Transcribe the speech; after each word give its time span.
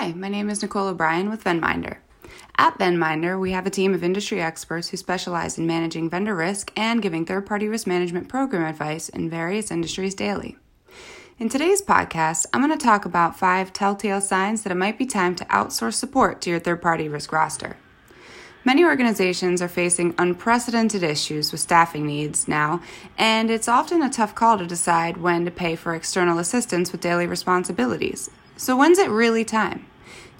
Hi, 0.00 0.12
my 0.12 0.28
name 0.28 0.48
is 0.48 0.62
Nicole 0.62 0.86
O'Brien 0.86 1.28
with 1.28 1.42
Venminder. 1.42 1.96
At 2.56 2.78
Venminder, 2.78 3.36
we 3.36 3.50
have 3.50 3.66
a 3.66 3.70
team 3.70 3.94
of 3.94 4.04
industry 4.04 4.40
experts 4.40 4.90
who 4.90 4.96
specialize 4.96 5.58
in 5.58 5.66
managing 5.66 6.08
vendor 6.08 6.36
risk 6.36 6.70
and 6.76 7.02
giving 7.02 7.26
third 7.26 7.46
party 7.46 7.66
risk 7.66 7.88
management 7.88 8.28
program 8.28 8.64
advice 8.64 9.08
in 9.08 9.28
various 9.28 9.72
industries 9.72 10.14
daily. 10.14 10.56
In 11.40 11.48
today's 11.48 11.82
podcast, 11.82 12.46
I'm 12.52 12.64
going 12.64 12.78
to 12.78 12.84
talk 12.84 13.06
about 13.06 13.40
five 13.40 13.72
telltale 13.72 14.20
signs 14.20 14.62
that 14.62 14.70
it 14.70 14.76
might 14.76 14.98
be 14.98 15.04
time 15.04 15.34
to 15.34 15.44
outsource 15.46 15.94
support 15.94 16.40
to 16.42 16.50
your 16.50 16.60
third 16.60 16.80
party 16.80 17.08
risk 17.08 17.32
roster. 17.32 17.76
Many 18.64 18.84
organizations 18.84 19.60
are 19.60 19.66
facing 19.66 20.14
unprecedented 20.16 21.02
issues 21.02 21.50
with 21.50 21.60
staffing 21.60 22.06
needs 22.06 22.46
now, 22.46 22.82
and 23.16 23.50
it's 23.50 23.66
often 23.66 24.02
a 24.02 24.10
tough 24.10 24.36
call 24.36 24.58
to 24.58 24.66
decide 24.66 25.16
when 25.16 25.44
to 25.44 25.50
pay 25.50 25.74
for 25.74 25.96
external 25.96 26.38
assistance 26.38 26.92
with 26.92 27.00
daily 27.00 27.26
responsibilities. 27.26 28.30
So, 28.60 28.76
when's 28.76 28.98
it 28.98 29.08
really 29.08 29.44
time? 29.44 29.86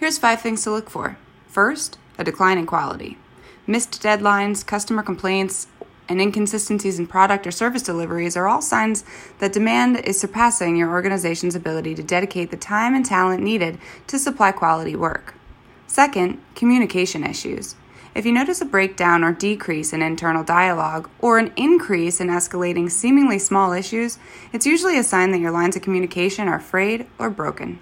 Here's 0.00 0.16
five 0.16 0.40
things 0.40 0.62
to 0.62 0.70
look 0.70 0.88
for. 0.88 1.18
First, 1.48 1.98
a 2.16 2.24
decline 2.24 2.56
in 2.56 2.64
quality. 2.64 3.18
Missed 3.66 4.02
deadlines, 4.02 4.64
customer 4.64 5.02
complaints, 5.02 5.66
and 6.08 6.18
inconsistencies 6.18 6.98
in 6.98 7.08
product 7.08 7.46
or 7.46 7.50
service 7.50 7.82
deliveries 7.82 8.34
are 8.34 8.48
all 8.48 8.62
signs 8.62 9.04
that 9.38 9.52
demand 9.52 9.98
is 9.98 10.18
surpassing 10.18 10.76
your 10.76 10.92
organization's 10.92 11.54
ability 11.54 11.94
to 11.94 12.02
dedicate 12.02 12.50
the 12.50 12.56
time 12.56 12.94
and 12.94 13.04
talent 13.04 13.42
needed 13.42 13.78
to 14.06 14.18
supply 14.18 14.50
quality 14.50 14.96
work. 14.96 15.34
Second, 15.86 16.42
communication 16.54 17.22
issues. 17.22 17.74
If 18.14 18.24
you 18.24 18.32
notice 18.32 18.62
a 18.62 18.64
breakdown 18.64 19.24
or 19.24 19.32
decrease 19.32 19.92
in 19.92 20.00
internal 20.00 20.42
dialogue, 20.42 21.10
or 21.18 21.36
an 21.36 21.52
increase 21.54 22.18
in 22.18 22.28
escalating 22.28 22.90
seemingly 22.90 23.38
small 23.38 23.74
issues, 23.74 24.18
it's 24.54 24.64
usually 24.64 24.96
a 24.98 25.04
sign 25.04 25.32
that 25.32 25.40
your 25.40 25.50
lines 25.50 25.76
of 25.76 25.82
communication 25.82 26.48
are 26.48 26.58
frayed 26.58 27.06
or 27.18 27.28
broken. 27.28 27.78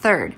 Third, 0.00 0.34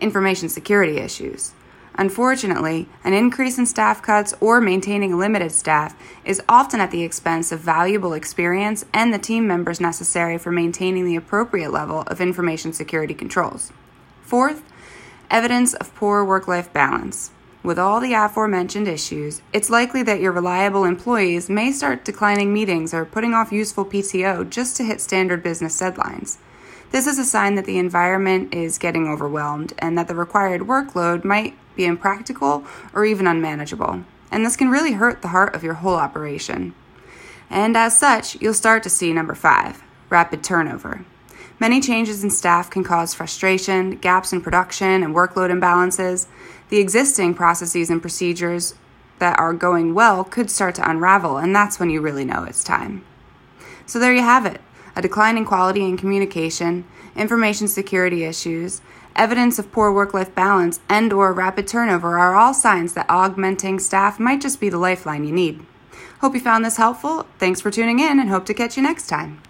information 0.00 0.48
security 0.48 0.98
issues. 0.98 1.52
Unfortunately, 1.94 2.88
an 3.04 3.12
increase 3.12 3.58
in 3.58 3.66
staff 3.66 4.00
cuts 4.00 4.32
or 4.40 4.60
maintaining 4.60 5.18
limited 5.18 5.52
staff 5.52 5.94
is 6.24 6.40
often 6.48 6.80
at 6.80 6.90
the 6.90 7.02
expense 7.02 7.52
of 7.52 7.60
valuable 7.60 8.14
experience 8.14 8.86
and 8.94 9.12
the 9.12 9.18
team 9.18 9.46
members 9.46 9.80
necessary 9.80 10.38
for 10.38 10.50
maintaining 10.50 11.04
the 11.04 11.16
appropriate 11.16 11.70
level 11.70 12.00
of 12.06 12.20
information 12.20 12.72
security 12.72 13.12
controls. 13.12 13.70
Fourth, 14.22 14.62
evidence 15.30 15.74
of 15.74 15.94
poor 15.94 16.24
work 16.24 16.48
life 16.48 16.72
balance. 16.72 17.30
With 17.62 17.78
all 17.78 18.00
the 18.00 18.14
aforementioned 18.14 18.88
issues, 18.88 19.42
it's 19.52 19.70
likely 19.70 20.02
that 20.04 20.20
your 20.20 20.32
reliable 20.32 20.84
employees 20.84 21.50
may 21.50 21.70
start 21.70 22.04
declining 22.04 22.52
meetings 22.52 22.94
or 22.94 23.04
putting 23.04 23.34
off 23.34 23.52
useful 23.52 23.84
PTO 23.84 24.48
just 24.48 24.76
to 24.78 24.84
hit 24.84 25.00
standard 25.00 25.42
business 25.42 25.78
deadlines. 25.78 26.38
This 26.92 27.06
is 27.06 27.18
a 27.18 27.24
sign 27.24 27.54
that 27.54 27.64
the 27.64 27.78
environment 27.78 28.52
is 28.52 28.76
getting 28.76 29.08
overwhelmed 29.08 29.72
and 29.78 29.96
that 29.96 30.08
the 30.08 30.14
required 30.14 30.60
workload 30.60 31.24
might 31.24 31.56
be 31.74 31.86
impractical 31.86 32.66
or 32.92 33.06
even 33.06 33.26
unmanageable. 33.26 34.04
And 34.30 34.44
this 34.44 34.56
can 34.56 34.68
really 34.68 34.92
hurt 34.92 35.22
the 35.22 35.28
heart 35.28 35.54
of 35.54 35.64
your 35.64 35.74
whole 35.74 35.94
operation. 35.94 36.74
And 37.48 37.78
as 37.78 37.98
such, 37.98 38.38
you'll 38.42 38.52
start 38.52 38.82
to 38.82 38.90
see 38.90 39.10
number 39.14 39.34
five 39.34 39.82
rapid 40.10 40.44
turnover. 40.44 41.06
Many 41.58 41.80
changes 41.80 42.22
in 42.22 42.28
staff 42.28 42.68
can 42.68 42.84
cause 42.84 43.14
frustration, 43.14 43.96
gaps 43.96 44.34
in 44.34 44.42
production, 44.42 45.02
and 45.02 45.14
workload 45.14 45.50
imbalances. 45.50 46.26
The 46.68 46.78
existing 46.78 47.32
processes 47.32 47.88
and 47.88 48.02
procedures 48.02 48.74
that 49.18 49.38
are 49.38 49.54
going 49.54 49.94
well 49.94 50.24
could 50.24 50.50
start 50.50 50.74
to 50.74 50.90
unravel, 50.90 51.38
and 51.38 51.56
that's 51.56 51.80
when 51.80 51.88
you 51.88 52.02
really 52.02 52.26
know 52.26 52.44
it's 52.44 52.62
time. 52.62 53.02
So 53.86 53.98
there 53.98 54.12
you 54.12 54.20
have 54.20 54.44
it 54.44 54.60
a 54.96 55.02
decline 55.02 55.36
in 55.36 55.44
quality 55.44 55.84
and 55.84 55.98
communication, 55.98 56.84
information 57.16 57.68
security 57.68 58.24
issues, 58.24 58.80
evidence 59.16 59.58
of 59.58 59.72
poor 59.72 59.92
work-life 59.92 60.34
balance, 60.34 60.80
and 60.88 61.12
or 61.12 61.32
rapid 61.32 61.66
turnover 61.66 62.18
are 62.18 62.34
all 62.34 62.54
signs 62.54 62.94
that 62.94 63.06
augmenting 63.08 63.78
staff 63.78 64.18
might 64.18 64.40
just 64.40 64.60
be 64.60 64.68
the 64.68 64.78
lifeline 64.78 65.24
you 65.24 65.32
need. 65.32 65.64
Hope 66.20 66.34
you 66.34 66.40
found 66.40 66.64
this 66.64 66.76
helpful. 66.76 67.26
Thanks 67.38 67.60
for 67.60 67.70
tuning 67.70 67.98
in 67.98 68.20
and 68.20 68.30
hope 68.30 68.46
to 68.46 68.54
catch 68.54 68.76
you 68.76 68.82
next 68.82 69.08
time. 69.08 69.42